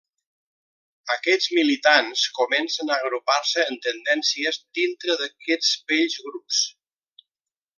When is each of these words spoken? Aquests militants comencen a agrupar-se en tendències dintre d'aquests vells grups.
Aquests 1.15 1.49
militants 1.57 2.23
comencen 2.39 2.89
a 2.95 2.97
agrupar-se 3.03 3.67
en 3.73 3.77
tendències 3.85 4.59
dintre 4.79 5.19
d'aquests 5.21 5.73
vells 5.93 6.19
grups. 6.31 6.65